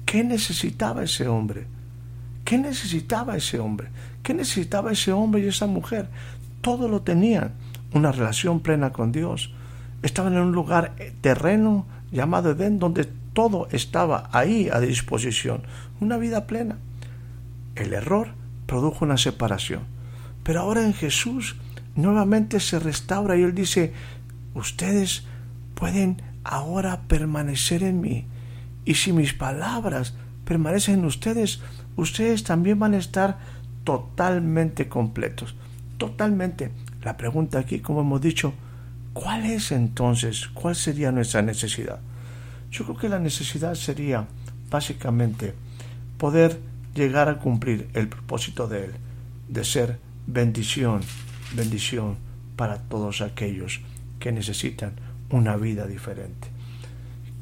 ¿Qué 0.05 0.23
necesitaba 0.25 1.03
ese 1.03 1.29
hombre? 1.29 1.67
¿Qué 2.45 2.59
necesitaba 2.59 3.37
ese 3.37 3.59
hombre? 3.59 3.89
¿Qué 4.23 4.35
necesitaba 4.35 4.93
ese 4.93 5.13
hombre 5.13 5.43
y 5.43 5.49
esa 5.49 5.67
mujer? 5.67 6.09
Todo 6.61 6.89
lo 6.89 7.03
tenían, 7.03 7.53
una 7.95 8.13
relación 8.13 8.61
plena 8.61 8.93
con 8.93 9.13
Dios. 9.13 9.53
Estaban 10.03 10.35
en 10.35 10.41
un 10.41 10.53
lugar 10.53 10.95
terreno 11.23 11.87
llamado 12.13 12.51
Edén, 12.51 12.79
donde 12.79 13.05
todo 13.33 13.69
estaba 13.73 14.29
ahí 14.33 14.69
a 14.71 14.81
disposición, 14.81 15.63
una 16.01 16.19
vida 16.19 16.47
plena. 16.47 16.77
El 17.75 17.95
error 17.95 18.29
produjo 18.67 19.05
una 19.05 19.17
separación. 19.17 19.83
Pero 20.43 20.61
ahora 20.61 20.85
en 20.85 20.93
Jesús 20.93 21.57
nuevamente 21.97 22.61
se 22.61 22.79
restaura 22.79 23.37
y 23.37 23.43
Él 23.43 23.55
dice, 23.55 23.93
ustedes 24.55 25.25
pueden 25.75 26.23
ahora 26.45 27.03
permanecer 27.09 27.83
en 27.83 28.01
mí. 28.01 28.27
Y 28.85 28.95
si 28.95 29.13
mis 29.13 29.33
palabras 29.33 30.15
permanecen 30.45 31.01
en 31.01 31.05
ustedes, 31.07 31.63
ustedes 31.97 32.45
también 32.45 32.79
van 32.79 32.95
a 32.95 32.99
estar 32.99 33.39
totalmente 33.85 34.89
completos. 34.89 35.55
Totalmente. 35.99 36.71
La 37.05 37.19
pregunta 37.19 37.59
aquí, 37.59 37.81
como 37.81 38.01
hemos 38.01 38.23
dicho, 38.23 38.55
¿cuál 39.13 39.45
es 39.45 39.73
entonces? 39.73 40.49
¿Cuál 40.49 40.75
sería 40.75 41.13
nuestra 41.13 41.43
necesidad? 41.43 42.01
Yo 42.71 42.85
creo 42.85 42.97
que 42.97 43.09
la 43.11 43.19
necesidad 43.19 43.75
sería 43.75 44.27
básicamente 44.71 45.55
poder 46.17 46.59
llegar 46.95 47.29
a 47.29 47.39
cumplir 47.39 47.91
el 47.93 48.09
propósito 48.09 48.67
de 48.69 48.87
Él, 48.87 48.93
de 49.49 49.65
ser 49.65 49.99
bendición, 50.27 51.03
bendición 51.55 52.17
para 52.57 52.79
todos 52.79 53.21
aquellos 53.21 53.83
que 54.19 54.33
necesitan 54.33 54.95
una 55.29 55.57
vida 55.57 55.87
diferente. 55.87 56.49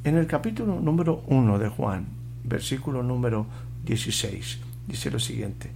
En 0.02 0.16
el 0.16 0.26
capítulo 0.26 0.80
número 0.80 1.22
1 1.28 1.60
de 1.60 1.68
Juan, 1.68 2.06
versículo 2.42 3.04
número 3.04 3.46
16, 3.84 4.58
dice 4.88 5.10
lo 5.12 5.20
siguiente, 5.20 5.70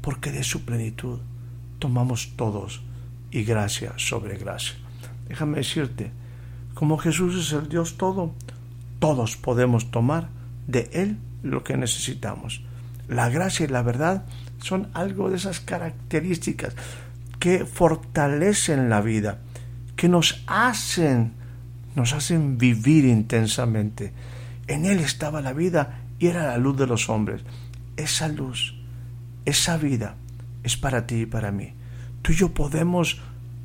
porque 0.00 0.32
de 0.32 0.42
su 0.42 0.64
plenitud 0.64 1.20
tomamos 1.78 2.32
todos 2.34 2.82
y 3.30 3.44
gracia 3.44 3.92
sobre 3.96 4.36
gracia. 4.38 4.76
Déjame 5.28 5.58
decirte, 5.58 6.10
como 6.74 6.98
Jesús 6.98 7.36
es 7.36 7.52
el 7.52 7.68
Dios 7.68 7.96
todo, 7.96 8.34
todos 8.98 9.36
podemos 9.36 9.90
tomar 9.90 10.28
de 10.66 10.90
Él 10.92 11.18
lo 11.42 11.64
que 11.64 11.76
necesitamos. 11.76 12.62
La 13.08 13.28
gracia 13.28 13.64
y 13.64 13.68
la 13.68 13.82
verdad 13.82 14.24
son 14.58 14.88
algo 14.94 15.30
de 15.30 15.36
esas 15.36 15.60
características 15.60 16.74
que 17.38 17.64
fortalecen 17.64 18.90
la 18.90 19.00
vida, 19.00 19.38
que 19.96 20.08
nos 20.08 20.42
hacen, 20.46 21.32
nos 21.94 22.12
hacen 22.12 22.58
vivir 22.58 23.04
intensamente. 23.04 24.12
En 24.66 24.84
Él 24.84 25.00
estaba 25.00 25.40
la 25.40 25.52
vida 25.52 26.02
y 26.18 26.26
era 26.26 26.46
la 26.46 26.58
luz 26.58 26.76
de 26.76 26.86
los 26.86 27.08
hombres. 27.08 27.42
Esa 27.96 28.28
luz, 28.28 28.74
esa 29.44 29.76
vida 29.76 30.16
es 30.62 30.76
para 30.76 31.06
ti 31.06 31.22
y 31.22 31.26
para 31.26 31.50
mí. 31.50 31.72
Tú 32.28 32.34
y 32.34 32.36
yo 32.36 32.50
podemos, 32.50 33.16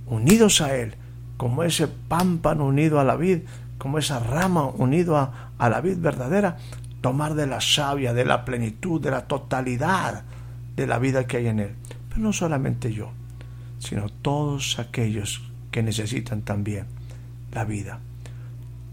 unidos 0.05 0.61
a 0.61 0.73
Él, 0.73 0.95
como 1.35 1.63
ese 1.63 1.89
pámpano 1.89 2.65
unido 2.65 3.01
a 3.01 3.03
la 3.03 3.17
vid, 3.17 3.39
como 3.77 3.97
esa 3.97 4.19
rama 4.19 4.67
unido 4.67 5.17
a, 5.17 5.51
a 5.57 5.67
la 5.67 5.81
vid 5.81 5.97
verdadera, 5.97 6.55
tomar 7.01 7.33
de 7.33 7.45
la 7.45 7.59
savia, 7.59 8.13
de 8.13 8.23
la 8.23 8.45
plenitud, 8.45 9.01
de 9.01 9.11
la 9.11 9.27
totalidad 9.27 10.23
de 10.77 10.87
la 10.87 10.97
vida 10.97 11.27
que 11.27 11.35
hay 11.35 11.47
en 11.47 11.59
Él. 11.59 11.75
Pero 12.07 12.21
no 12.21 12.31
solamente 12.31 12.93
yo, 12.93 13.11
sino 13.79 14.07
todos 14.07 14.79
aquellos 14.79 15.41
que 15.69 15.83
necesitan 15.83 16.43
también 16.43 16.85
la 17.51 17.65
vida. 17.65 17.99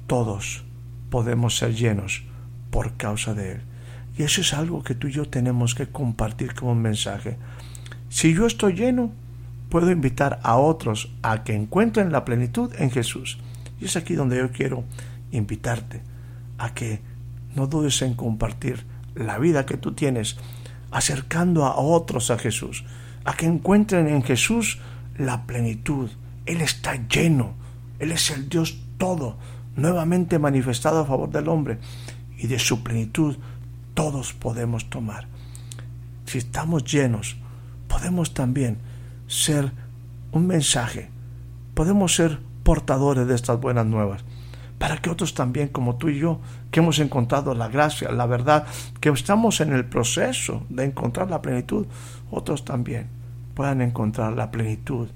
Todos 0.08 0.64
podemos 1.10 1.56
ser 1.58 1.76
llenos 1.76 2.24
por 2.72 2.96
causa 2.96 3.34
de 3.34 3.52
Él. 3.52 3.60
Y 4.18 4.24
eso 4.24 4.40
es 4.40 4.52
algo 4.52 4.82
que 4.82 4.96
tú 4.96 5.06
y 5.06 5.12
yo 5.12 5.28
tenemos 5.28 5.76
que 5.76 5.86
compartir 5.86 6.54
como 6.54 6.72
un 6.72 6.82
mensaje. 6.82 7.36
Si 8.08 8.34
yo 8.34 8.48
estoy 8.48 8.72
lleno, 8.72 9.12
puedo 9.70 9.90
invitar 9.90 10.40
a 10.42 10.56
otros 10.56 11.10
a 11.22 11.44
que 11.44 11.54
encuentren 11.54 12.12
la 12.12 12.24
plenitud 12.24 12.72
en 12.78 12.90
Jesús. 12.90 13.38
Y 13.80 13.86
es 13.86 13.96
aquí 13.96 14.14
donde 14.14 14.36
yo 14.36 14.50
quiero 14.50 14.84
invitarte 15.30 16.02
a 16.58 16.74
que 16.74 17.00
no 17.54 17.66
dudes 17.66 18.02
en 18.02 18.14
compartir 18.14 18.84
la 19.14 19.38
vida 19.38 19.64
que 19.66 19.76
tú 19.76 19.92
tienes, 19.92 20.36
acercando 20.90 21.64
a 21.64 21.76
otros 21.76 22.30
a 22.30 22.38
Jesús, 22.38 22.84
a 23.24 23.34
que 23.34 23.46
encuentren 23.46 24.08
en 24.08 24.22
Jesús 24.22 24.78
la 25.16 25.46
plenitud. 25.46 26.10
Él 26.46 26.60
está 26.60 26.96
lleno, 27.08 27.54
Él 27.98 28.12
es 28.12 28.30
el 28.30 28.48
Dios 28.48 28.78
todo, 28.98 29.36
nuevamente 29.76 30.38
manifestado 30.38 31.00
a 31.00 31.06
favor 31.06 31.30
del 31.30 31.48
hombre, 31.48 31.78
y 32.36 32.46
de 32.46 32.58
su 32.58 32.82
plenitud 32.82 33.36
todos 33.94 34.32
podemos 34.32 34.90
tomar. 34.90 35.26
Si 36.26 36.38
estamos 36.38 36.84
llenos, 36.84 37.36
podemos 37.88 38.34
también 38.34 38.78
ser 39.30 39.70
un 40.32 40.48
mensaje, 40.48 41.08
podemos 41.74 42.16
ser 42.16 42.40
portadores 42.64 43.28
de 43.28 43.36
estas 43.36 43.60
buenas 43.60 43.86
nuevas 43.86 44.24
para 44.76 44.96
que 44.96 45.08
otros 45.08 45.34
también, 45.34 45.68
como 45.68 45.96
tú 45.96 46.08
y 46.08 46.18
yo, 46.18 46.40
que 46.72 46.80
hemos 46.80 46.98
encontrado 46.98 47.54
la 47.54 47.68
gracia, 47.68 48.10
la 48.10 48.26
verdad, 48.26 48.66
que 48.98 49.10
estamos 49.10 49.60
en 49.60 49.72
el 49.72 49.84
proceso 49.84 50.66
de 50.68 50.84
encontrar 50.84 51.30
la 51.30 51.42
plenitud, 51.42 51.86
otros 52.30 52.64
también 52.64 53.08
puedan 53.54 53.82
encontrar 53.82 54.32
la 54.32 54.50
plenitud, 54.50 55.08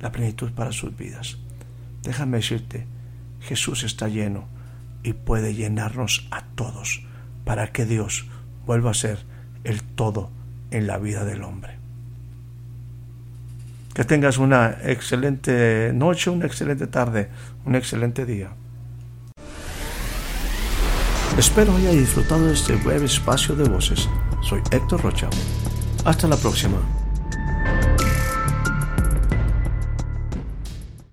la 0.00 0.12
plenitud 0.12 0.52
para 0.52 0.72
sus 0.72 0.96
vidas. 0.96 1.36
Déjame 2.04 2.38
decirte, 2.38 2.86
Jesús 3.40 3.82
está 3.82 4.08
lleno 4.08 4.44
y 5.02 5.12
puede 5.12 5.54
llenarnos 5.54 6.26
a 6.30 6.42
todos 6.54 7.04
para 7.44 7.72
que 7.72 7.84
Dios 7.84 8.28
vuelva 8.66 8.92
a 8.92 8.94
ser 8.94 9.26
el 9.64 9.82
todo 9.82 10.30
en 10.70 10.86
la 10.86 10.96
vida 10.98 11.24
del 11.24 11.42
hombre. 11.42 11.81
Que 13.94 14.04
tengas 14.04 14.38
una 14.38 14.78
excelente 14.84 15.92
noche, 15.94 16.30
una 16.30 16.46
excelente 16.46 16.86
tarde, 16.86 17.28
un 17.66 17.74
excelente 17.74 18.24
día. 18.24 18.50
Espero 21.36 21.76
haya 21.76 21.90
disfrutado 21.90 22.46
de 22.46 22.54
este 22.54 22.76
breve 22.76 23.06
espacio 23.06 23.54
de 23.54 23.68
voces. 23.68 24.08
Soy 24.42 24.60
Héctor 24.70 25.02
Rocha. 25.02 25.28
Hasta 26.04 26.26
la 26.28 26.36
próxima. 26.36 26.78